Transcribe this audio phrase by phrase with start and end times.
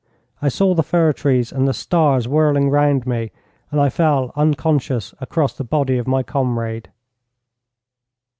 [0.41, 3.29] I saw the fir trees and the stars whirling round me,
[3.69, 6.89] and I fell unconscious across the body of my comrade.